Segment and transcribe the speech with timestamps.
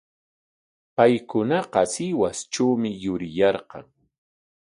[0.95, 3.85] Paykunaqa Sihuastrawmi yuriyarqan.